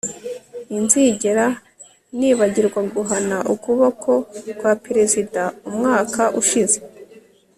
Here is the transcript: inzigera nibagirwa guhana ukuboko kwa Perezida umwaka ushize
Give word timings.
inzigera 0.77 1.45
nibagirwa 2.17 2.81
guhana 2.93 3.37
ukuboko 3.53 4.11
kwa 4.57 4.73
Perezida 4.85 5.41
umwaka 5.69 6.21
ushize 6.41 6.77